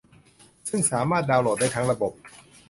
[0.69, 2.13] ซึ่งสามารถดาวน์โหลดได้ทั้งระบบ